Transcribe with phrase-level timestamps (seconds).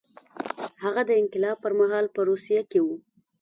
[0.83, 2.87] هغه د انقلاب پر مهال په روسیه کې و.